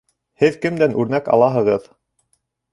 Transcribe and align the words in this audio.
—Һеҙ 0.43 0.57
кемдән 0.63 0.97
үрнәк 1.05 1.31
алаһығыҙ? 1.37 1.89